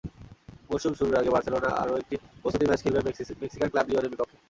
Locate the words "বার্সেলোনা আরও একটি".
1.33-2.15